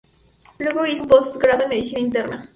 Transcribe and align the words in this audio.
Luego 0.57 0.87
hizo 0.87 1.03
un 1.03 1.09
post 1.09 1.35
grado 1.37 1.61
en 1.61 1.69
Medicina 1.69 1.99
Interna. 2.01 2.49